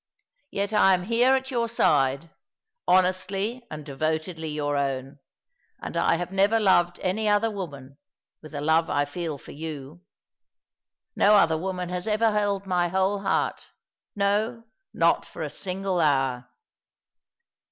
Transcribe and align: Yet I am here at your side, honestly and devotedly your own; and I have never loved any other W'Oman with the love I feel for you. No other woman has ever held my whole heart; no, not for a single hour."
Yet 0.49 0.73
I 0.73 0.95
am 0.95 1.03
here 1.03 1.33
at 1.35 1.51
your 1.51 1.69
side, 1.69 2.31
honestly 2.87 3.67
and 3.69 3.85
devotedly 3.85 4.47
your 4.49 4.75
own; 4.75 5.19
and 5.79 5.95
I 5.95 6.15
have 6.15 6.31
never 6.31 6.59
loved 6.59 6.97
any 7.03 7.29
other 7.29 7.49
W'Oman 7.51 7.97
with 8.41 8.53
the 8.53 8.61
love 8.61 8.89
I 8.89 9.05
feel 9.05 9.37
for 9.37 9.51
you. 9.51 10.01
No 11.15 11.35
other 11.35 11.55
woman 11.55 11.89
has 11.89 12.07
ever 12.07 12.31
held 12.31 12.65
my 12.65 12.87
whole 12.87 13.19
heart; 13.19 13.67
no, 14.15 14.63
not 14.91 15.23
for 15.23 15.43
a 15.43 15.51
single 15.51 16.01
hour." 16.01 16.49